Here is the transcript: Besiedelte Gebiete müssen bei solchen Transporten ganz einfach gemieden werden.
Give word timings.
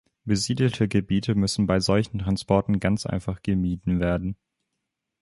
Besiedelte 0.25 0.87
Gebiete 0.87 1.35
müssen 1.35 1.67
bei 1.67 1.79
solchen 1.79 2.17
Transporten 2.17 2.79
ganz 2.79 3.05
einfach 3.05 3.43
gemieden 3.43 3.99
werden. 3.99 4.35